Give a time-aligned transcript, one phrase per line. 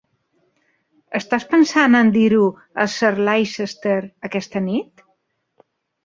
[1.17, 2.47] Estàs pensant en dir-ho
[2.83, 3.99] a Sir Leicester
[4.31, 5.05] aquesta nit?